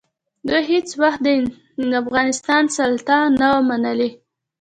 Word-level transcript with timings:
دوی 0.47 0.61
هېڅ 0.71 0.87
وخت 1.01 1.19
د 1.25 1.29
افغانستان 2.03 2.63
سلطه 2.77 3.17
نه 3.39 3.47
وه 3.51 3.61
منلې. 3.69 4.09